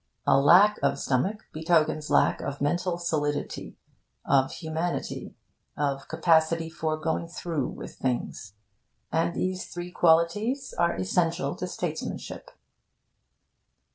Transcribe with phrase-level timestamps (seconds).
[0.25, 3.77] A lack of stomach betokens lack of mental solidity,
[4.25, 5.35] of humanity,
[5.77, 8.55] of capacity for going through with things;
[9.11, 12.49] and these three qualities are essential to statesmanship.